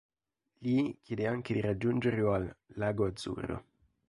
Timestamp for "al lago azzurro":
2.33-3.65